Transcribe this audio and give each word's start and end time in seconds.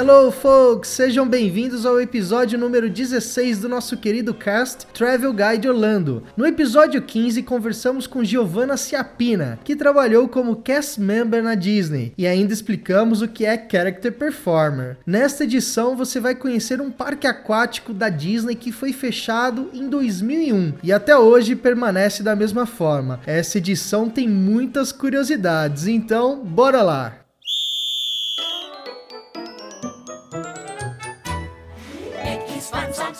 Hello, 0.00 0.30
folks! 0.30 0.90
Sejam 0.90 1.26
bem-vindos 1.26 1.84
ao 1.84 2.00
episódio 2.00 2.56
número 2.56 2.88
16 2.88 3.58
do 3.58 3.68
nosso 3.68 3.96
querido 3.96 4.32
cast 4.32 4.86
Travel 4.94 5.32
Guide 5.32 5.68
Orlando. 5.68 6.22
No 6.36 6.46
episódio 6.46 7.02
15, 7.02 7.42
conversamos 7.42 8.06
com 8.06 8.22
Giovanna 8.22 8.76
Ciapina, 8.76 9.58
que 9.64 9.74
trabalhou 9.74 10.28
como 10.28 10.54
cast 10.54 11.00
member 11.00 11.42
na 11.42 11.56
Disney, 11.56 12.12
e 12.16 12.28
ainda 12.28 12.52
explicamos 12.52 13.22
o 13.22 13.26
que 13.26 13.44
é 13.44 13.66
Character 13.68 14.12
Performer. 14.12 14.98
Nesta 15.04 15.42
edição, 15.42 15.96
você 15.96 16.20
vai 16.20 16.36
conhecer 16.36 16.80
um 16.80 16.92
parque 16.92 17.26
aquático 17.26 17.92
da 17.92 18.08
Disney 18.08 18.54
que 18.54 18.70
foi 18.70 18.92
fechado 18.92 19.68
em 19.74 19.88
2001 19.88 20.74
e 20.80 20.92
até 20.92 21.18
hoje 21.18 21.56
permanece 21.56 22.22
da 22.22 22.36
mesma 22.36 22.66
forma. 22.66 23.18
Essa 23.26 23.58
edição 23.58 24.08
tem 24.08 24.28
muitas 24.28 24.92
curiosidades, 24.92 25.88
então 25.88 26.38
bora 26.44 26.82
lá! 26.82 27.27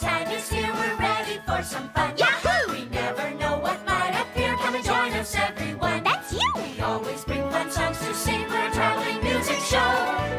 Time 0.00 0.30
is 0.30 0.48
here. 0.48 0.70
We're 0.72 0.96
ready 0.96 1.40
for 1.46 1.62
some 1.62 1.88
fun. 1.90 2.16
Yahoo! 2.16 2.72
We 2.72 2.84
never 2.86 3.30
know 3.34 3.58
what 3.58 3.84
might 3.86 4.14
appear. 4.20 4.54
Come 4.56 4.74
and 4.76 4.84
join 4.84 5.12
us, 5.12 5.34
everyone. 5.34 6.04
That's 6.04 6.32
you. 6.32 6.52
We 6.56 6.80
always 6.80 7.24
bring 7.24 7.48
fun 7.50 7.70
songs 7.70 7.98
to 8.00 8.14
sing. 8.14 8.42
We're 8.48 8.68
a 8.68 8.72
traveling 8.72 9.22
music 9.22 9.58
show. 9.58 9.90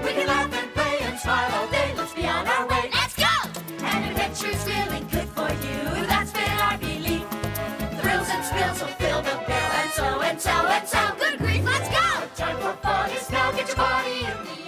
We 0.03 0.13
can 0.13 0.27
laugh 0.27 0.53
and 0.53 0.73
play 0.73 0.99
and 1.01 1.19
smile 1.19 1.51
all 1.55 1.67
day. 1.67 1.93
Let's 1.97 2.13
be 2.13 2.25
on 2.25 2.47
our 2.47 2.67
way. 2.67 2.89
Let's 2.93 3.15
go! 3.15 3.35
And 3.83 4.05
adventure's 4.11 4.65
really 4.65 5.01
good 5.11 5.29
for 5.29 5.49
you. 5.65 6.07
That's 6.07 6.31
been 6.31 6.57
our 6.67 6.77
belief. 6.77 7.25
Thrills 8.01 8.29
and 8.29 8.43
spills 8.45 8.79
will 8.81 8.95
fill 9.01 9.21
the 9.21 9.37
bill. 9.47 9.69
And 9.81 9.91
so 9.91 10.21
and 10.21 10.41
so 10.41 10.51
and 10.51 10.87
so. 10.87 11.01
Good 11.19 11.39
grief, 11.39 11.65
let's 11.65 11.89
go! 11.89 12.07
Time 12.35 12.57
for 12.57 12.73
fun 12.81 13.09
is 13.11 13.29
now. 13.29 13.51
Get 13.51 13.67
your 13.67 13.77
body 13.77 14.19
in 14.19 14.37
the. 14.45 14.58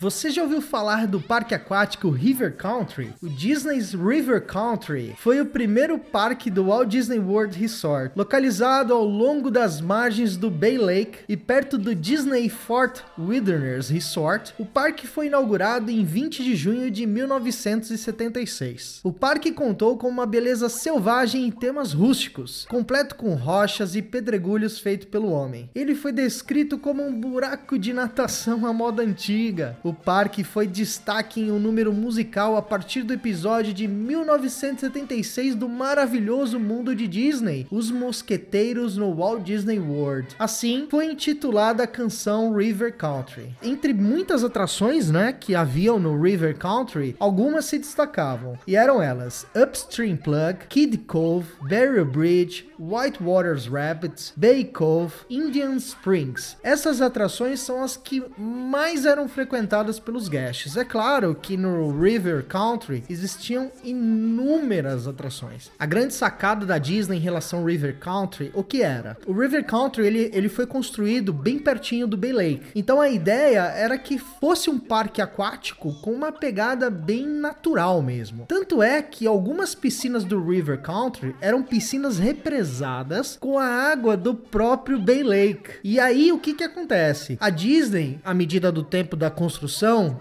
Você 0.00 0.30
já 0.30 0.42
ouviu 0.42 0.62
falar 0.62 1.06
do 1.06 1.20
parque 1.20 1.54
aquático 1.54 2.08
River 2.08 2.56
Country? 2.56 3.12
O 3.22 3.28
Disney's 3.28 3.92
River 3.92 4.40
Country 4.46 5.14
foi 5.18 5.42
o 5.42 5.44
primeiro 5.44 5.98
parque 5.98 6.50
do 6.50 6.64
Walt 6.64 6.88
Disney 6.88 7.18
World 7.18 7.58
Resort, 7.58 8.10
localizado 8.16 8.94
ao 8.94 9.04
longo 9.04 9.50
das 9.50 9.78
margens 9.78 10.38
do 10.38 10.50
Bay 10.50 10.78
Lake 10.78 11.18
e 11.28 11.36
perto 11.36 11.76
do 11.76 11.94
Disney 11.94 12.48
Fort 12.48 13.00
Wilderness 13.18 13.90
Resort. 13.90 14.54
O 14.58 14.64
parque 14.64 15.06
foi 15.06 15.26
inaugurado 15.26 15.90
em 15.90 16.02
20 16.02 16.44
de 16.44 16.56
junho 16.56 16.90
de 16.90 17.04
1976. 17.04 19.00
O 19.04 19.12
parque 19.12 19.52
contou 19.52 19.98
com 19.98 20.08
uma 20.08 20.24
beleza 20.24 20.70
selvagem 20.70 21.46
e 21.46 21.52
temas 21.52 21.92
rústicos, 21.92 22.64
completo 22.70 23.16
com 23.16 23.34
rochas 23.34 23.94
e 23.94 24.00
pedregulhos 24.00 24.78
feito 24.78 25.08
pelo 25.08 25.30
homem. 25.30 25.68
Ele 25.74 25.94
foi 25.94 26.10
descrito 26.10 26.78
como 26.78 27.06
um 27.06 27.12
buraco 27.20 27.78
de 27.78 27.92
natação 27.92 28.64
à 28.64 28.72
moda 28.72 29.02
antiga. 29.02 29.76
Parque 29.94 30.44
foi 30.44 30.66
destaque 30.66 31.40
em 31.40 31.50
um 31.50 31.58
número 31.58 31.92
musical 31.92 32.56
a 32.56 32.62
partir 32.62 33.02
do 33.02 33.12
episódio 33.12 33.72
de 33.72 33.86
1976 33.86 35.54
do 35.54 35.68
maravilhoso 35.68 36.58
mundo 36.58 36.94
de 36.94 37.06
Disney, 37.06 37.66
Os 37.70 37.90
Mosqueteiros 37.90 38.96
no 38.96 39.14
Walt 39.14 39.42
Disney 39.42 39.78
World. 39.78 40.28
Assim, 40.38 40.86
foi 40.90 41.06
intitulada 41.06 41.82
a 41.82 41.86
canção 41.86 42.54
River 42.54 42.96
Country. 42.96 43.54
Entre 43.62 43.92
muitas 43.92 44.44
atrações, 44.44 45.10
né, 45.10 45.32
que 45.32 45.54
haviam 45.54 45.98
no 45.98 46.20
River 46.20 46.56
Country, 46.56 47.16
algumas 47.18 47.64
se 47.64 47.78
destacavam, 47.78 48.58
e 48.66 48.76
eram 48.76 49.02
elas 49.02 49.46
Upstream 49.54 50.16
Plug, 50.16 50.58
Kid 50.68 50.98
Cove, 50.98 51.46
Barrier 51.62 52.04
Bridge, 52.04 52.68
White 52.78 53.22
Waters 53.22 53.66
Rapids, 53.66 54.32
Bay 54.36 54.64
Cove, 54.64 55.12
Indian 55.28 55.76
Springs. 55.76 56.56
Essas 56.62 57.00
atrações 57.00 57.60
são 57.60 57.82
as 57.82 57.96
que 57.96 58.22
mais 58.38 59.04
eram 59.04 59.28
frequentadas 59.28 59.79
pelos 59.98 60.28
guests. 60.28 60.76
É 60.76 60.84
claro 60.84 61.34
que 61.34 61.56
no 61.56 61.98
River 61.98 62.44
Country 62.44 63.04
existiam 63.08 63.70
inúmeras 63.82 65.06
atrações. 65.06 65.70
A 65.78 65.86
grande 65.86 66.14
sacada 66.14 66.66
da 66.66 66.78
Disney 66.78 67.16
em 67.16 67.20
relação 67.20 67.60
ao 67.60 67.64
River 67.64 67.98
Country, 67.98 68.50
o 68.54 68.62
que 68.62 68.82
era? 68.82 69.16
O 69.26 69.32
River 69.32 69.64
Country 69.64 70.06
ele, 70.06 70.30
ele 70.32 70.48
foi 70.48 70.66
construído 70.66 71.32
bem 71.32 71.58
pertinho 71.58 72.06
do 72.06 72.16
Bay 72.16 72.32
Lake. 72.32 72.66
Então 72.74 73.00
a 73.00 73.08
ideia 73.08 73.62
era 73.62 73.96
que 73.96 74.18
fosse 74.18 74.68
um 74.68 74.78
parque 74.78 75.22
aquático 75.22 75.94
com 76.00 76.12
uma 76.12 76.32
pegada 76.32 76.90
bem 76.90 77.26
natural 77.26 78.02
mesmo. 78.02 78.44
Tanto 78.46 78.82
é 78.82 79.00
que 79.00 79.26
algumas 79.26 79.74
piscinas 79.74 80.24
do 80.24 80.42
River 80.44 80.80
Country 80.80 81.34
eram 81.40 81.62
piscinas 81.62 82.18
represadas 82.18 83.38
com 83.40 83.58
a 83.58 83.64
água 83.64 84.16
do 84.16 84.34
próprio 84.34 84.98
Bay 84.98 85.22
Lake. 85.22 85.70
E 85.82 85.98
aí 85.98 86.32
o 86.32 86.38
que 86.38 86.54
que 86.54 86.64
acontece? 86.64 87.38
A 87.40 87.50
Disney, 87.50 88.20
à 88.24 88.34
medida 88.34 88.70
do 88.70 88.82
tempo 88.82 89.16
da 89.16 89.30
construção, 89.30 89.69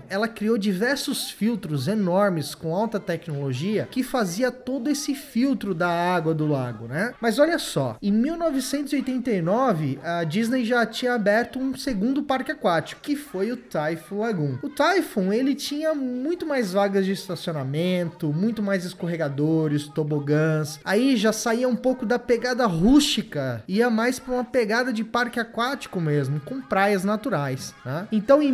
ela 0.10 0.28
criou 0.28 0.58
diversos 0.58 1.30
filtros 1.32 1.88
enormes 1.88 2.54
com 2.56 2.76
alta 2.76 3.00
tecnologia 3.00 3.88
que 3.90 4.04
fazia 4.04 4.52
todo 4.52 4.90
esse 4.90 5.16
filtro 5.16 5.74
da 5.74 5.90
água 5.90 6.34
do 6.34 6.48
lago, 6.48 6.88
né? 6.88 7.14
Mas 7.22 7.40
olha 7.40 7.60
só, 7.60 7.98
em 8.02 8.12
1989 8.12 10.00
a 10.04 10.24
Disney 10.24 10.66
já 10.66 10.86
tinha 10.86 11.14
aberto 11.14 11.60
um 11.60 11.76
segundo 11.76 12.24
parque 12.24 12.52
aquático, 12.52 13.02
que 13.02 13.16
foi 13.16 13.52
o 13.52 13.58
Typhoon 13.58 14.20
Lagoon. 14.20 14.58
O 14.62 14.70
Typhoon, 14.70 15.34
ele 15.34 15.56
tinha 15.56 15.94
muito 15.94 16.46
mais 16.46 16.74
vagas 16.74 17.06
de 17.06 17.12
estacionamento, 17.12 18.32
muito 18.34 18.62
mais 18.62 18.86
escorregadores, 18.86 19.88
tobogãs. 19.88 20.80
Aí 20.84 21.16
já 21.18 21.32
saía 21.32 21.68
um 21.68 21.76
pouco 21.76 22.06
da 22.06 22.20
pegada 22.20 22.66
rústica, 22.66 23.64
ia 23.68 23.90
mais 23.90 24.20
para 24.20 24.34
uma 24.34 24.44
pegada 24.44 24.92
de 24.92 25.04
parque 25.04 25.40
aquático 25.40 26.00
mesmo, 26.00 26.40
com 26.42 26.62
praias 26.62 27.04
naturais, 27.04 27.74
né? 27.86 28.08
Então 28.12 28.42
em 28.42 28.52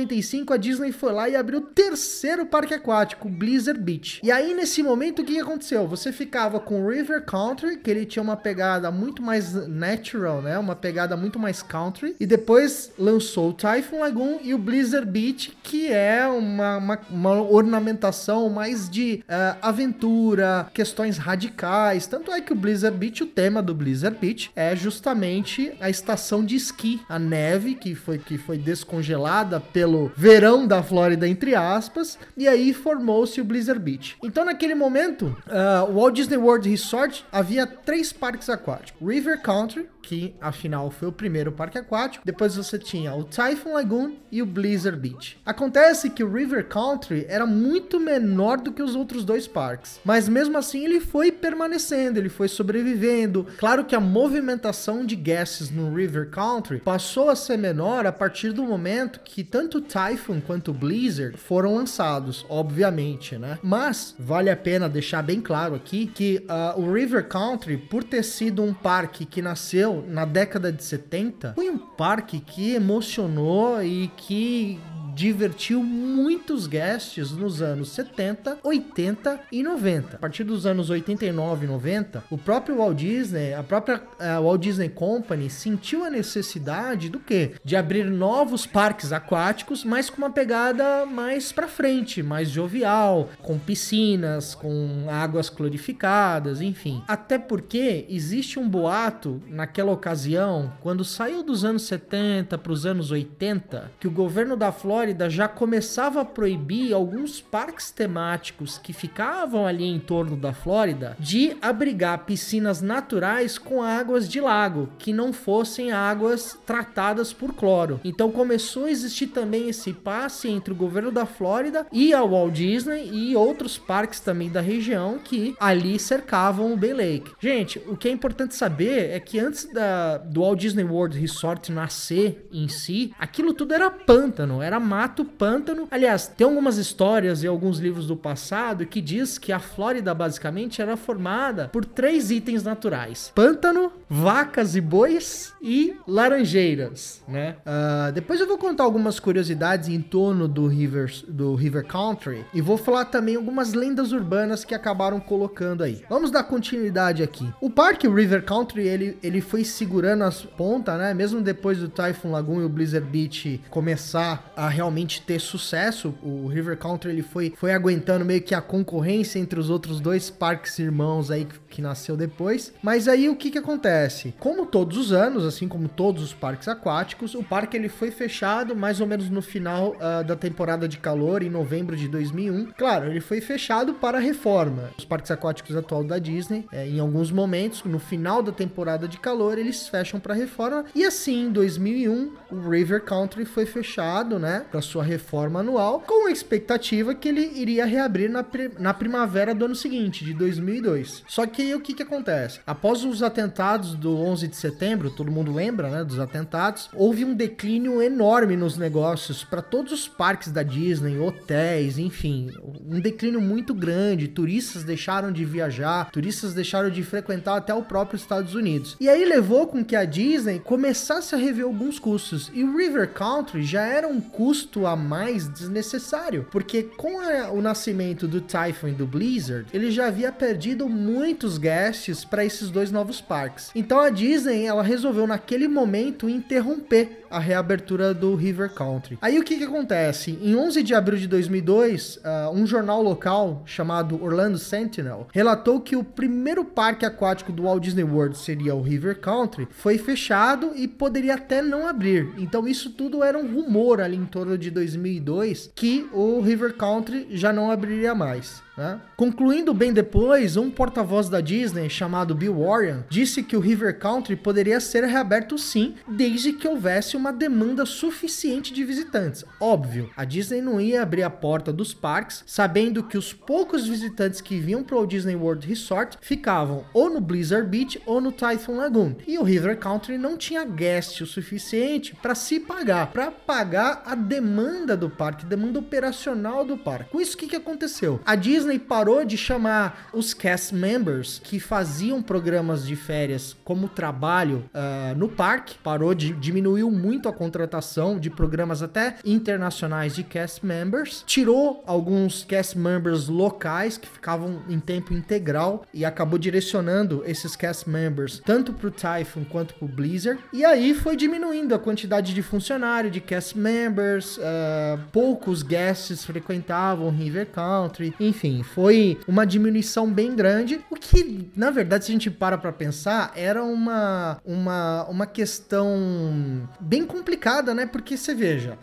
1995 0.00 0.52
a 0.52 0.56
Disney 0.56 0.92
foi 0.92 1.12
lá 1.12 1.28
e 1.28 1.36
abriu 1.36 1.58
o 1.58 1.62
terceiro 1.62 2.46
parque 2.46 2.74
aquático, 2.74 3.28
Blizzard 3.28 3.80
Beach. 3.80 4.20
E 4.22 4.30
aí 4.30 4.54
nesse 4.54 4.82
momento 4.82 5.22
o 5.22 5.24
que 5.24 5.38
aconteceu? 5.38 5.86
Você 5.88 6.12
ficava 6.12 6.60
com 6.60 6.88
River 6.88 7.24
Country, 7.24 7.76
que 7.76 7.90
ele 7.90 8.06
tinha 8.06 8.22
uma 8.22 8.36
pegada 8.36 8.90
muito 8.90 9.22
mais 9.22 9.54
natural, 9.68 10.42
né? 10.42 10.58
Uma 10.58 10.76
pegada 10.76 11.16
muito 11.16 11.38
mais 11.38 11.62
country. 11.62 12.16
E 12.18 12.26
depois 12.26 12.92
lançou 12.98 13.50
o 13.50 13.52
Typhoon 13.52 14.00
Lagoon 14.00 14.38
e 14.42 14.54
o 14.54 14.58
Blizzard 14.58 15.08
Beach, 15.10 15.56
que 15.62 15.92
é 15.92 16.26
uma, 16.26 16.76
uma, 16.76 16.98
uma 17.10 17.42
ornamentação 17.42 18.48
mais 18.48 18.88
de 18.88 19.22
eh, 19.28 19.56
aventura, 19.60 20.70
questões 20.72 21.18
radicais. 21.18 22.06
Tanto 22.06 22.30
é 22.30 22.40
que 22.40 22.52
o 22.52 22.56
Blizzard 22.56 22.96
Beach, 22.96 23.22
o 23.22 23.26
tema 23.26 23.62
do 23.62 23.74
Blizzard 23.74 24.16
Beach 24.18 24.50
é 24.54 24.74
justamente 24.74 25.72
a 25.80 25.90
estação 25.90 26.44
de 26.44 26.56
esqui, 26.56 27.00
a 27.08 27.18
neve 27.18 27.74
que 27.74 27.94
foi, 27.94 28.18
que 28.18 28.38
foi 28.38 28.58
descongelada 28.58 29.60
pelo 29.60 29.89
verão 30.16 30.66
da 30.66 30.82
Flórida, 30.82 31.28
entre 31.28 31.54
aspas, 31.54 32.18
e 32.36 32.48
aí 32.48 32.72
formou-se 32.72 33.40
o 33.40 33.44
Blizzard 33.44 33.82
Beach. 33.82 34.16
Então, 34.22 34.44
naquele 34.44 34.74
momento, 34.74 35.36
ah, 35.48 35.86
o 35.88 35.94
Walt 35.94 36.14
Disney 36.14 36.36
World 36.36 36.68
Resort 36.68 37.24
havia 37.30 37.66
três 37.66 38.12
parques 38.12 38.48
aquáticos: 38.48 39.00
River 39.00 39.40
Country, 39.42 39.88
que 40.02 40.34
afinal 40.40 40.90
foi 40.90 41.08
o 41.08 41.12
primeiro 41.12 41.52
parque 41.52 41.78
aquático. 41.78 42.24
Depois 42.24 42.56
você 42.56 42.78
tinha 42.78 43.14
o 43.14 43.24
Typhoon 43.24 43.74
Lagoon 43.74 44.14
e 44.30 44.42
o 44.42 44.46
Blizzard 44.46 44.98
Beach. 44.98 45.38
Acontece 45.44 46.10
que 46.10 46.24
o 46.24 46.32
River 46.32 46.66
Country 46.66 47.26
era 47.28 47.46
muito 47.46 48.00
menor 48.00 48.58
do 48.58 48.72
que 48.72 48.82
os 48.82 48.94
outros 48.94 49.24
dois 49.24 49.46
parques, 49.46 50.00
mas 50.04 50.28
mesmo 50.28 50.58
assim 50.58 50.84
ele 50.84 51.00
foi 51.00 51.30
permanecendo, 51.30 52.18
ele 52.18 52.28
foi 52.28 52.48
sobrevivendo. 52.48 53.46
Claro 53.58 53.84
que 53.84 53.94
a 53.94 54.00
movimentação 54.00 55.04
de 55.04 55.14
guests 55.14 55.70
no 55.70 55.94
River 55.94 56.30
Country 56.30 56.80
passou 56.80 57.30
a 57.30 57.36
ser 57.36 57.56
menor 57.56 58.06
a 58.06 58.12
partir 58.12 58.52
do 58.52 58.64
momento 58.64 59.20
que 59.24 59.44
tanto 59.44 59.79
o 59.80 59.82
Typhoon 59.82 60.40
quanto 60.40 60.72
Blizzard 60.72 61.36
foram 61.36 61.74
lançados, 61.74 62.44
obviamente, 62.48 63.36
né? 63.36 63.58
Mas 63.62 64.14
vale 64.18 64.50
a 64.50 64.56
pena 64.56 64.88
deixar 64.88 65.22
bem 65.22 65.40
claro 65.40 65.74
aqui 65.74 66.06
que 66.06 66.44
ah, 66.48 66.74
o 66.76 66.92
River 66.92 67.26
Country, 67.26 67.76
por 67.76 68.04
ter 68.04 68.22
sido 68.22 68.62
um 68.62 68.72
parque 68.72 69.24
que 69.24 69.42
nasceu 69.42 70.04
na 70.06 70.24
década 70.24 70.70
de 70.70 70.84
70, 70.84 71.54
foi 71.54 71.70
um 71.70 71.78
parque 71.78 72.40
que 72.40 72.74
emocionou 72.74 73.82
e 73.82 74.08
que 74.16 74.78
divertiu 75.20 75.82
muitos 75.82 76.66
guests 76.66 77.30
nos 77.32 77.60
anos 77.60 77.90
70, 77.90 78.56
80 78.62 79.40
e 79.52 79.62
90. 79.62 80.16
A 80.16 80.18
partir 80.18 80.44
dos 80.44 80.64
anos 80.64 80.88
89 80.88 81.66
e 81.66 81.68
90, 81.68 82.24
o 82.30 82.38
próprio 82.38 82.78
Walt 82.78 82.96
Disney, 82.96 83.52
a 83.52 83.62
própria 83.62 83.98
uh, 83.98 84.42
Walt 84.42 84.62
Disney 84.62 84.88
Company 84.88 85.50
sentiu 85.50 86.04
a 86.04 86.10
necessidade 86.10 87.10
do 87.10 87.20
quê? 87.20 87.52
De 87.62 87.76
abrir 87.76 88.06
novos 88.06 88.64
parques 88.64 89.12
aquáticos, 89.12 89.84
mas 89.84 90.08
com 90.08 90.16
uma 90.16 90.30
pegada 90.30 91.04
mais 91.04 91.52
para 91.52 91.68
frente, 91.68 92.22
mais 92.22 92.48
jovial, 92.48 93.28
com 93.42 93.58
piscinas, 93.58 94.54
com 94.54 95.04
águas 95.10 95.50
clorificadas, 95.50 96.62
enfim. 96.62 97.02
Até 97.06 97.38
porque 97.38 98.06
existe 98.08 98.58
um 98.58 98.66
boato 98.66 99.42
naquela 99.48 99.92
ocasião, 99.92 100.72
quando 100.80 101.04
saiu 101.04 101.42
dos 101.42 101.62
anos 101.62 101.82
70 101.82 102.56
para 102.56 102.72
os 102.72 102.86
anos 102.86 103.10
80, 103.10 103.92
que 104.00 104.08
o 104.08 104.10
governo 104.10 104.56
da 104.56 104.72
Flórida 104.72 105.09
já 105.28 105.48
começava 105.48 106.20
a 106.20 106.24
proibir 106.24 106.92
alguns 106.92 107.40
parques 107.40 107.90
temáticos 107.90 108.78
que 108.78 108.92
ficavam 108.92 109.66
ali 109.66 109.84
em 109.84 109.98
torno 109.98 110.36
da 110.36 110.52
Flórida 110.52 111.16
de 111.18 111.56
abrigar 111.60 112.24
piscinas 112.24 112.80
naturais 112.82 113.58
com 113.58 113.82
águas 113.82 114.28
de 114.28 114.40
lago, 114.40 114.88
que 114.98 115.12
não 115.12 115.32
fossem 115.32 115.92
águas 115.92 116.58
tratadas 116.66 117.32
por 117.32 117.54
cloro. 117.54 118.00
Então 118.04 118.30
começou 118.30 118.86
a 118.86 118.90
existir 118.90 119.28
também 119.28 119.68
esse 119.68 119.92
passe 119.92 120.48
entre 120.48 120.72
o 120.72 120.76
governo 120.76 121.10
da 121.10 121.26
Flórida 121.26 121.86
e 121.92 122.12
a 122.12 122.22
Walt 122.22 122.52
Disney 122.52 123.08
e 123.12 123.36
outros 123.36 123.78
parques 123.78 124.20
também 124.20 124.50
da 124.50 124.60
região 124.60 125.18
que 125.18 125.54
ali 125.58 125.98
cercavam 125.98 126.72
o 126.72 126.76
Bay 126.76 126.92
Lake. 126.92 127.32
Gente, 127.40 127.78
o 127.86 127.96
que 127.96 128.08
é 128.08 128.12
importante 128.12 128.54
saber 128.54 129.10
é 129.10 129.20
que 129.20 129.38
antes 129.38 129.64
da, 129.72 130.18
do 130.18 130.40
Walt 130.40 130.58
Disney 130.58 130.84
World 130.84 131.18
Resort 131.18 131.70
nascer 131.72 132.46
em 132.52 132.68
si, 132.68 133.12
aquilo 133.18 133.54
tudo 133.54 133.74
era 133.74 133.90
pântano, 133.90 134.62
era 134.62 134.78
mato, 135.00 135.24
pântano. 135.24 135.88
Aliás, 135.90 136.26
tem 136.26 136.46
algumas 136.46 136.76
histórias 136.76 137.42
e 137.42 137.46
alguns 137.46 137.78
livros 137.78 138.06
do 138.06 138.14
passado 138.14 138.84
que 138.84 139.00
diz 139.00 139.38
que 139.38 139.50
a 139.50 139.58
Flórida 139.58 140.14
basicamente 140.14 140.82
era 140.82 140.94
formada 140.94 141.68
por 141.68 141.86
três 141.86 142.30
itens 142.30 142.62
naturais: 142.62 143.32
pântano, 143.34 143.92
vacas 144.10 144.76
e 144.76 144.80
bois 144.80 145.54
e 145.62 145.96
laranjeiras, 146.06 147.22
né? 147.26 147.56
Uh, 147.64 148.12
depois 148.12 148.40
eu 148.40 148.46
vou 148.46 148.58
contar 148.58 148.84
algumas 148.84 149.18
curiosidades 149.18 149.88
em 149.88 150.02
torno 150.02 150.46
do 150.46 150.66
River, 150.66 151.10
do 151.26 151.54
River 151.54 151.86
Country 151.86 152.44
e 152.52 152.60
vou 152.60 152.76
falar 152.76 153.06
também 153.06 153.36
algumas 153.36 153.72
lendas 153.72 154.12
urbanas 154.12 154.64
que 154.66 154.74
acabaram 154.74 155.18
colocando 155.18 155.82
aí. 155.82 156.02
Vamos 156.10 156.30
dar 156.30 156.44
continuidade 156.44 157.22
aqui. 157.22 157.48
O 157.58 157.70
parque 157.70 158.06
River 158.06 158.44
Country 158.44 158.86
ele, 158.86 159.18
ele 159.22 159.40
foi 159.40 159.64
segurando 159.64 160.24
as 160.24 160.42
pontas, 160.42 160.98
né? 160.98 161.14
Mesmo 161.14 161.40
depois 161.40 161.78
do 161.78 161.88
Typhoon 161.88 162.32
Lagoon 162.32 162.60
e 162.60 162.64
o 162.64 162.68
Blizzard 162.68 163.08
Beach 163.08 163.62
começar 163.70 164.52
a 164.54 164.68
realmente 164.80 165.20
ter 165.20 165.38
sucesso, 165.38 166.14
o 166.22 166.46
River 166.46 166.76
Country 166.78 167.10
ele 167.10 167.22
foi, 167.22 167.52
foi 167.54 167.72
aguentando 167.72 168.24
meio 168.24 168.40
que 168.40 168.54
a 168.54 168.62
concorrência 168.62 169.38
entre 169.38 169.60
os 169.60 169.68
outros 169.68 170.00
dois 170.00 170.30
parques 170.30 170.78
irmãos 170.78 171.30
aí 171.30 171.44
que, 171.44 171.58
que 171.68 171.82
nasceu 171.82 172.16
depois. 172.16 172.72
Mas 172.82 173.06
aí 173.06 173.28
o 173.28 173.36
que 173.36 173.50
que 173.50 173.58
acontece? 173.58 174.34
Como 174.40 174.64
todos 174.64 174.96
os 174.96 175.12
anos, 175.12 175.44
assim 175.44 175.68
como 175.68 175.86
todos 175.86 176.22
os 176.22 176.32
parques 176.32 176.66
aquáticos, 176.66 177.34
o 177.34 177.42
parque 177.42 177.76
ele 177.76 177.90
foi 177.90 178.10
fechado 178.10 178.74
mais 178.74 179.02
ou 179.02 179.06
menos 179.06 179.28
no 179.28 179.42
final 179.42 179.96
uh, 179.96 180.24
da 180.24 180.34
temporada 180.34 180.88
de 180.88 180.96
calor, 180.96 181.42
em 181.42 181.50
novembro 181.50 181.94
de 181.94 182.08
2001. 182.08 182.72
Claro, 182.78 183.10
ele 183.10 183.20
foi 183.20 183.42
fechado 183.42 183.92
para 183.92 184.18
reforma. 184.18 184.90
Os 184.96 185.04
parques 185.04 185.30
aquáticos 185.30 185.76
atual 185.76 186.02
da 186.02 186.18
Disney, 186.18 186.66
é, 186.72 186.88
em 186.88 187.00
alguns 187.00 187.30
momentos, 187.30 187.84
no 187.84 187.98
final 187.98 188.42
da 188.42 188.50
temporada 188.50 189.06
de 189.06 189.18
calor, 189.18 189.58
eles 189.58 189.88
fecham 189.88 190.18
para 190.18 190.32
reforma. 190.32 190.86
E 190.94 191.04
assim, 191.04 191.48
em 191.48 191.52
2001, 191.52 192.32
o 192.50 192.70
River 192.70 193.04
Country 193.04 193.44
foi 193.44 193.66
fechado, 193.66 194.38
né, 194.38 194.64
para 194.70 194.80
sua 194.80 195.02
reforma 195.02 195.60
anual, 195.60 196.00
com 196.06 196.28
a 196.28 196.30
expectativa 196.30 197.14
que 197.14 197.28
ele 197.28 197.52
iria 197.54 197.84
reabrir 197.84 198.30
na, 198.30 198.44
na 198.78 198.94
primavera 198.94 199.54
do 199.54 199.64
ano 199.64 199.74
seguinte, 199.74 200.24
de 200.24 200.32
2002. 200.32 201.24
Só 201.26 201.46
que 201.46 201.62
aí 201.62 201.74
o 201.74 201.80
que 201.80 201.94
que 201.94 202.02
acontece? 202.02 202.60
Após 202.66 203.04
os 203.04 203.22
atentados 203.22 203.94
do 203.94 204.16
11 204.16 204.48
de 204.48 204.56
setembro, 204.56 205.10
todo 205.10 205.30
mundo 205.30 205.52
lembra, 205.52 205.90
né, 205.90 206.04
dos 206.04 206.18
atentados, 206.18 206.88
houve 206.94 207.24
um 207.24 207.34
declínio 207.34 208.00
enorme 208.00 208.56
nos 208.56 208.76
negócios 208.76 209.42
para 209.42 209.62
todos 209.62 209.92
os 209.92 210.08
parques 210.08 210.52
da 210.52 210.62
Disney, 210.62 211.18
hotéis, 211.18 211.98
enfim, 211.98 212.50
um 212.86 213.00
declínio 213.00 213.40
muito 213.40 213.74
grande. 213.74 214.28
Turistas 214.28 214.84
deixaram 214.84 215.32
de 215.32 215.44
viajar, 215.44 216.10
turistas 216.10 216.54
deixaram 216.54 216.90
de 216.90 217.02
frequentar 217.02 217.56
até 217.56 217.74
o 217.74 217.82
próprio 217.82 218.16
Estados 218.16 218.54
Unidos. 218.54 218.96
E 219.00 219.08
aí 219.08 219.24
levou 219.24 219.66
com 219.66 219.84
que 219.84 219.96
a 219.96 220.04
Disney 220.04 220.58
começasse 220.60 221.34
a 221.34 221.38
rever 221.38 221.64
alguns 221.64 221.98
custos. 221.98 222.50
E 222.54 222.62
o 222.62 222.76
River 222.76 223.12
Country 223.12 223.62
já 223.62 223.82
era 223.82 224.06
um 224.06 224.20
custo 224.20 224.59
a 224.86 224.96
mais 224.96 225.48
desnecessário, 225.48 226.46
porque 226.50 226.82
com 226.82 227.20
a, 227.20 227.50
o 227.50 227.60
nascimento 227.60 228.26
do 228.26 228.40
Typhoon 228.40 228.90
e 228.90 228.92
do 228.92 229.06
Blizzard, 229.06 229.66
ele 229.72 229.90
já 229.90 230.06
havia 230.06 230.32
perdido 230.32 230.88
muitos 230.88 231.58
guests 231.58 232.24
para 232.24 232.44
esses 232.44 232.70
dois 232.70 232.90
novos 232.90 233.20
parques. 233.20 233.70
Então 233.74 233.98
a 233.98 234.10
Disney 234.10 234.66
ela 234.66 234.82
resolveu 234.82 235.26
naquele 235.26 235.68
momento 235.68 236.28
interromper 236.28 237.19
a 237.30 237.38
reabertura 237.38 238.12
do 238.12 238.34
River 238.34 238.70
Country. 238.74 239.16
Aí 239.22 239.38
o 239.38 239.44
que 239.44 239.56
que 239.56 239.64
acontece? 239.64 240.38
Em 240.42 240.56
11 240.56 240.82
de 240.82 240.94
abril 240.94 241.18
de 241.18 241.28
2002, 241.28 242.16
uh, 242.16 242.20
ah, 242.24 242.50
um 242.52 242.66
jornal 242.66 243.02
local 243.02 243.62
chamado 243.64 244.22
Orlando 244.22 244.58
Sentinel 244.58 245.28
relatou 245.32 245.80
que 245.80 245.96
o 245.96 246.02
primeiro 246.02 246.64
parque 246.64 247.06
aquático 247.06 247.52
do 247.52 247.62
Walt 247.62 247.82
Disney 247.82 248.04
World 248.04 248.36
seria 248.36 248.74
o 248.74 248.82
River 248.82 249.20
Country, 249.20 249.68
foi 249.70 249.96
fechado 249.96 250.72
e 250.74 250.88
poderia 250.88 251.34
até 251.34 251.62
não 251.62 251.86
abrir. 251.86 252.32
Então 252.36 252.66
isso 252.66 252.90
tudo 252.90 253.22
era 253.22 253.38
um 253.38 253.54
rumor 253.54 254.00
ali 254.00 254.16
em 254.16 254.26
torno 254.26 254.58
de 254.58 254.70
2002 254.70 255.70
que 255.74 256.08
o 256.12 256.40
River 256.40 256.74
Country 256.74 257.28
já 257.30 257.52
não 257.52 257.70
abriria 257.70 258.14
mais. 258.14 258.62
Né? 258.76 259.00
Concluindo 259.16 259.74
bem 259.74 259.92
depois, 259.92 260.56
um 260.56 260.70
porta-voz 260.70 261.28
da 261.28 261.40
Disney 261.40 261.90
chamado 261.90 262.34
Bill 262.34 262.54
Warren 262.54 263.04
disse 263.08 263.42
que 263.42 263.56
o 263.56 263.60
River 263.60 263.98
Country 263.98 264.36
poderia 264.36 264.80
ser 264.80 265.04
reaberto 265.04 265.58
sim, 265.58 265.96
desde 266.08 266.52
que 266.52 266.66
houvesse 266.66 267.16
uma 267.16 267.32
demanda 267.32 267.84
suficiente 267.84 268.72
de 268.72 268.84
visitantes. 268.84 269.44
Óbvio, 269.60 270.10
a 270.16 270.24
Disney 270.24 270.62
não 270.62 270.80
ia 270.80 271.02
abrir 271.02 271.22
a 271.22 271.30
porta 271.30 271.72
dos 271.72 271.92
parques 271.92 272.42
sabendo 272.46 273.02
que 273.02 273.18
os 273.18 273.32
poucos 273.32 273.86
visitantes 273.86 274.40
que 274.40 274.58
vinham 274.58 274.82
para 274.82 274.96
o 274.96 275.06
Disney 275.06 275.36
World 275.36 275.66
Resort 275.66 276.16
ficavam 276.20 276.84
ou 276.94 277.10
no 277.10 277.20
Blizzard 277.20 277.68
Beach 277.68 278.00
ou 278.06 278.20
no 278.20 278.32
Typhoon 278.32 278.76
Lagoon. 278.76 279.14
E 279.26 279.38
o 279.38 279.42
River 279.42 279.78
Country 279.78 280.16
não 280.16 280.36
tinha 280.36 280.64
guest 280.64 281.20
o 281.20 281.26
suficiente 281.26 282.14
para 282.14 282.34
se 282.34 282.60
pagar, 282.60 283.08
para 283.08 283.30
pagar 283.30 284.02
a 284.06 284.14
demanda 284.14 284.96
do 284.96 285.10
parque, 285.10 285.44
demanda 285.44 285.78
operacional 285.78 286.64
do 286.64 286.78
parque. 286.78 287.10
Com 287.10 287.20
isso, 287.20 287.34
o 287.34 287.38
que, 287.38 287.48
que 287.48 287.56
aconteceu? 287.56 288.20
A 288.24 288.34
Disney 288.34 288.59
Disney 288.60 288.78
parou 288.78 289.24
de 289.24 289.38
chamar 289.38 290.10
os 290.12 290.34
cast 290.34 290.74
members 290.74 291.40
que 291.42 291.58
faziam 291.58 292.22
programas 292.22 292.86
de 292.86 292.94
férias 292.94 293.56
como 293.64 293.88
trabalho 293.88 294.64
uh, 294.74 295.16
no 295.16 295.30
parque, 295.30 295.78
parou 295.82 296.14
de 296.14 296.34
diminuiu 296.34 296.90
muito 296.90 297.26
a 297.26 297.32
contratação 297.32 298.18
de 298.18 298.28
programas 298.28 298.82
até 298.82 299.16
internacionais 299.24 300.14
de 300.14 300.22
cast 300.22 300.64
members, 300.64 301.24
tirou 301.26 301.82
alguns 301.86 302.44
cast 302.44 302.76
members 302.76 303.28
locais 303.28 303.96
que 303.96 304.06
ficavam 304.06 304.62
em 304.68 304.78
tempo 304.78 305.14
integral 305.14 305.86
e 305.94 306.04
acabou 306.04 306.38
direcionando 306.38 307.22
esses 307.24 307.56
cast 307.56 307.88
members 307.88 308.42
tanto 308.44 308.74
para 308.74 308.88
o 308.88 308.90
Typhoon 308.90 309.44
quanto 309.44 309.72
para 309.74 309.86
o 309.86 309.88
Blizzard. 309.88 310.38
E 310.52 310.66
aí 310.66 310.92
foi 310.92 311.16
diminuindo 311.16 311.74
a 311.74 311.78
quantidade 311.78 312.34
de 312.34 312.42
funcionário, 312.42 313.10
de 313.10 313.20
cast 313.22 313.56
members, 313.56 314.36
uh, 314.36 315.00
poucos 315.10 315.62
guests 315.62 316.26
frequentavam 316.26 317.08
River 317.08 317.46
Country, 317.46 318.14
enfim, 318.20 318.49
foi 318.74 319.18
uma 319.26 319.46
diminuição 319.46 320.10
bem 320.10 320.34
grande, 320.34 320.80
o 320.90 320.96
que, 320.96 321.50
na 321.56 321.70
verdade, 321.70 322.04
se 322.04 322.10
a 322.10 322.14
gente 322.14 322.30
para 322.30 322.58
para 322.58 322.72
pensar, 322.72 323.32
era 323.34 323.62
uma, 323.62 324.40
uma, 324.44 325.04
uma 325.08 325.26
questão 325.26 326.68
bem 326.80 327.04
complicada, 327.04 327.74
né? 327.74 327.86
Porque 327.86 328.16
você 328.16 328.34
veja, 328.34 328.78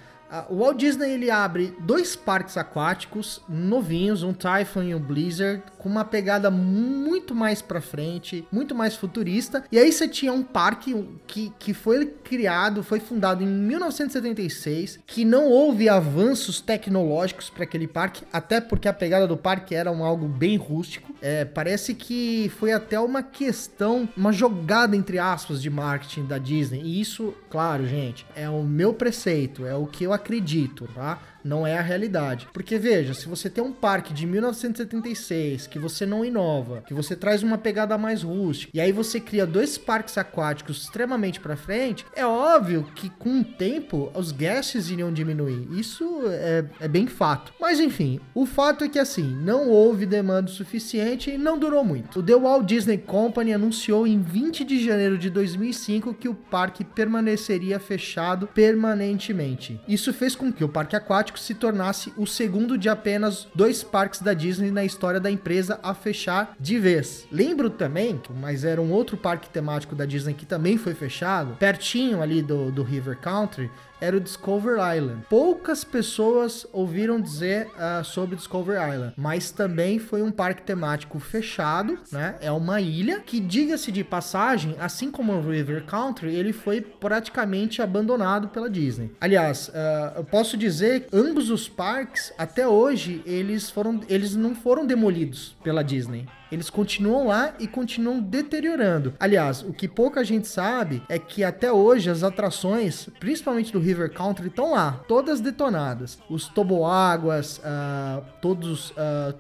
o 0.50 0.58
Walt 0.58 0.78
Disney 0.78 1.12
ele 1.12 1.32
abre 1.32 1.74
dois 1.80 2.16
parques 2.16 2.58
aquáticos 2.58 3.42
novinhos, 3.48 4.24
um 4.24 4.34
Typhoon 4.34 4.84
e 4.84 4.96
um 4.96 5.00
Blizzard, 5.00 5.64
com 5.78 5.88
uma 5.88 6.04
pegada 6.04 6.52
muito 6.52 7.34
mais 7.34 7.62
para 7.62 7.80
frente, 7.80 8.46
muito 8.52 8.76
mais 8.76 8.96
futurista. 8.96 9.64
E 9.72 9.80
aí 9.80 9.92
você 9.92 10.08
tinha 10.08 10.34
um 10.34 10.44
parque 10.44 11.08
que, 11.26 11.52
que 11.58 11.74
foi 11.74 12.06
criado, 12.06 12.84
foi 12.84 13.00
fundado 13.00 13.44
em 13.44 13.48
1976, 13.48 15.00
que 15.06 15.24
não 15.24 15.46
houve 15.46 15.88
avanços 15.88 16.60
tecnológicos 16.60 17.50
para 17.50 17.64
aquele 17.64 17.88
parque, 17.88 18.24
até 18.32 18.60
porque 18.60 18.88
a 18.88 18.94
pegada 18.94 19.28
do 19.28 19.38
parque 19.38 19.76
era 19.76 19.92
um 19.92 20.04
algo 20.04 20.28
bem 20.28 20.58
rústico. 20.58 21.14
É, 21.22 21.46
parece 21.46 21.94
que 21.94 22.52
foi 22.60 22.72
até 22.74 23.00
uma 23.00 23.24
questão, 23.24 24.08
uma 24.16 24.32
jogada 24.32 24.96
entre 24.96 25.20
aspas 25.20 25.62
de 25.62 25.70
marketing 25.70 26.26
da 26.26 26.38
Disney. 26.38 26.82
E 26.84 27.00
isso, 27.00 27.34
claro, 27.50 27.88
gente, 27.88 28.26
é 28.36 28.50
o 28.50 28.64
meu 28.64 28.94
preceito, 28.94 29.66
é 29.66 29.76
o 29.76 29.86
que 29.86 30.04
eu 30.04 30.14
acredito, 30.18 30.88
tá? 30.94 31.20
Não 31.44 31.66
é 31.66 31.78
a 31.78 31.82
realidade. 31.82 32.48
Porque 32.54 32.78
veja, 32.78 33.14
se 33.14 33.28
você 33.28 33.50
tem 33.50 33.64
um 33.64 33.72
parque 33.72 34.14
de 34.14 34.26
1976 34.26 35.68
que 35.68 35.80
você 35.80 36.06
não 36.06 36.26
inova, 36.26 36.84
que 36.88 36.94
você 36.94 37.16
traz 37.16 37.44
uma 37.44 37.58
pegada 37.58 37.98
mais 37.98 38.24
rústica, 38.24 38.72
e 38.74 38.80
aí 38.80 38.92
você 38.92 39.20
cria 39.20 39.46
dois 39.46 39.78
parques 39.78 40.18
aquáticos 40.18 40.84
extremamente 40.84 41.40
para 41.40 41.56
frente, 41.56 42.06
é 42.16 42.26
óbvio 42.26 42.88
que 42.96 43.10
com 43.10 43.42
o 43.42 43.44
tempo 43.44 44.12
os 44.14 44.32
gastos 44.32 44.90
iriam 44.90 45.12
diminuir. 45.12 45.68
Isso 45.72 46.22
é, 46.28 46.66
é 46.82 46.88
bem 46.88 47.08
fato. 47.08 47.54
Mas 47.60 47.80
enfim, 47.80 48.20
o 48.34 48.46
fato 48.46 48.84
é 48.84 48.90
que 48.90 49.00
assim, 49.00 49.36
não 49.42 49.70
houve 49.70 50.06
demanda 50.06 50.52
suficiente 50.52 51.32
e 51.32 51.38
não 51.38 51.58
durou 51.58 51.84
muito. 51.84 52.20
O 52.20 52.24
The 52.24 52.36
Walt 52.36 52.66
Disney 52.66 52.98
Company 52.98 53.54
anunciou 53.54 54.06
em 54.08 54.22
20 54.22 54.64
de 54.64 54.84
janeiro 54.84 55.18
de 55.18 55.30
2005 55.30 56.14
que 56.14 56.30
o 56.30 56.34
parque 56.34 56.84
permaneceria 56.84 57.80
fechado 57.80 58.48
permanentemente. 58.48 59.80
Isso 59.88 60.14
fez 60.14 60.36
com 60.36 60.52
que 60.52 60.64
o 60.64 60.70
parque 60.70 60.96
aquático 60.96 61.37
se 61.40 61.54
tornasse 61.54 62.14
o 62.18 62.26
segundo 62.26 62.78
de 62.78 62.90
apenas 62.90 63.48
dois 63.54 63.84
parques 63.84 64.22
da 64.22 64.34
Disney 64.34 64.72
na 64.72 64.84
história 64.84 65.20
da 65.20 65.32
empresa 65.32 65.80
a 65.84 65.94
fechar 65.94 66.56
de 66.60 66.78
vez. 66.80 67.28
Lembro 67.32 67.70
também, 67.70 68.22
mas 68.40 68.64
era 68.64 68.82
um 68.82 68.92
outro 68.92 69.18
parque 69.18 69.50
temático 69.50 69.96
da 69.96 70.06
Disney 70.06 70.34
que 70.34 70.46
também 70.46 70.78
foi 70.78 70.94
fechado, 70.94 71.56
pertinho 71.58 72.22
ali 72.22 72.42
do, 72.42 72.72
do 72.72 72.84
River 72.84 73.18
Country, 73.18 73.70
era 74.00 74.16
o 74.16 74.20
Discover 74.20 74.76
Island. 74.96 75.24
Poucas 75.30 75.84
pessoas 75.84 76.66
ouviram 76.72 77.20
dizer 77.20 77.68
uh, 77.68 78.04
sobre 78.04 78.36
Discover 78.36 78.76
Island, 78.76 79.14
mas 79.18 79.52
também 79.52 80.00
foi 80.00 80.22
um 80.22 80.32
parque 80.32 80.62
temático 80.62 81.20
fechado, 81.20 81.98
né? 82.12 82.36
É 82.42 82.52
uma 82.52 82.80
ilha 82.82 83.20
que, 83.20 83.40
diga-se 83.40 83.92
de 83.92 84.04
passagem, 84.04 84.76
assim 84.80 85.12
como 85.12 85.34
o 85.34 85.42
River 85.42 85.84
Country, 85.86 86.34
ele 86.34 86.54
foi 86.54 86.82
praticamente 86.82 87.82
abandonado 87.82 88.50
pela 88.50 88.70
Disney. 88.70 89.12
Aliás, 89.20 89.70
uh, 89.70 90.18
eu 90.18 90.24
posso 90.24 90.58
dizer, 90.58 91.08
ambos 91.12 91.50
os 91.50 91.68
parques 91.68 92.34
até 92.38 92.68
hoje 92.68 93.22
eles 93.26 93.70
foram, 93.70 94.02
eles 94.08 94.36
não 94.36 94.56
foram 94.56 94.86
demolidos 94.86 95.56
pela 95.64 95.84
Disney. 95.84 96.28
Eles 96.52 96.70
continuam 96.70 97.28
lá 97.28 97.54
e 97.60 97.68
continuam 97.68 98.20
deteriorando. 98.20 99.14
Aliás, 99.20 99.64
o 99.64 99.74
que 99.74 99.88
pouca 99.88 100.24
gente 100.24 100.48
sabe 100.48 101.02
é 101.10 101.20
que 101.20 101.44
até 101.44 101.72
hoje 101.72 102.10
as 102.10 102.24
atrações, 102.24 103.10
principalmente 103.20 103.72
do 103.72 103.80
River 103.80 104.12
Country, 104.12 104.48
estão 104.48 104.72
lá, 104.72 105.04
todas 105.08 105.40
detonadas. 105.40 106.20
Os 106.30 106.48
toboáguas, 106.48 107.60
uh, 107.60 108.24
todos 108.42 108.92
uh, 108.92 108.96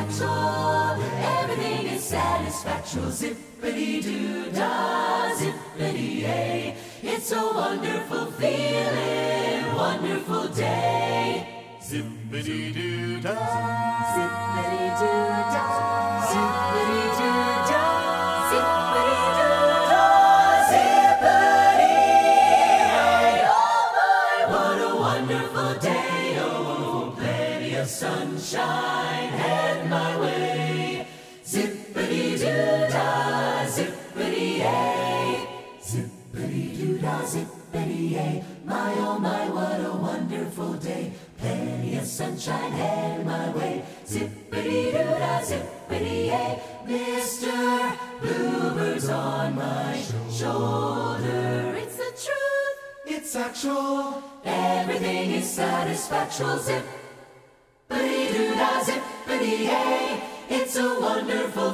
It's 0.00 0.20
actual. 0.20 1.02
Everything 1.40 1.86
is 1.86 2.02
satisfactual. 2.04 3.10
Zippity 3.10 4.02
doo 4.02 4.50
dah, 4.52 5.34
zippity 5.34 6.20
yay. 6.22 6.76
It's 7.02 7.32
a 7.32 7.42
wonderful 7.42 8.26
feeling, 8.32 9.74
wonderful 9.74 10.48
day. 10.48 11.46
Zippity 11.80 12.72
doo 12.74 13.20
dah, 13.20 13.34
zippity 14.14 14.86
doo 15.00 15.28
dah, 15.54 16.28
zippity 16.30 17.02
doo 17.18 17.42
dah, 17.70 18.50
zippity 18.50 19.18
doo 19.38 19.68
dah, 19.90 20.70
zippity. 20.70 21.96
Oh 23.50 23.84
my, 23.96 24.38
what 24.52 24.78
a 24.78 24.90
wonderful 24.96 25.72
day! 25.80 26.38
Oh, 26.38 27.14
plenty 27.16 27.74
of 27.76 27.88
sunshine 27.88 28.97
head 29.28 29.88
my 29.90 30.16
way. 30.20 31.06
Zippity 31.44 32.38
doo 32.38 32.88
dah, 32.92 33.64
zippity 33.64 34.58
yay, 34.58 35.46
zippity 35.80 36.76
doo 36.78 36.98
dah, 36.98 37.22
zippity 37.22 38.10
yay. 38.12 38.44
My 38.64 38.92
oh 38.98 39.18
my, 39.18 39.48
what 39.48 39.80
a 39.80 39.94
wonderful 39.96 40.74
day! 40.74 41.12
Plenty 41.38 41.96
of 41.96 42.04
sunshine 42.04 42.72
headed 42.72 43.24
my 43.26 43.50
way. 43.50 43.82
Zippity 44.06 44.92
doo 44.92 45.18
dah, 45.22 45.40
zippity 45.40 46.26
yay. 46.26 46.60
Mr. 46.86 47.96
Bluebird's 48.20 49.08
on 49.08 49.54
my 49.54 50.02
shoulder. 50.30 51.74
It's 51.76 51.96
the 51.96 52.12
truth, 52.24 52.78
it's 53.06 53.34
actual. 53.36 54.22
Everything 54.44 55.30
is 55.32 55.48
satisfactual. 55.48 56.58
Zip 56.58 56.84
Zippity 57.90 58.32
doo 58.32 58.54
dah, 58.54 58.80
yay. 59.36 60.20
It's 60.48 60.76
a 60.76 61.00
wonderful 61.00 61.67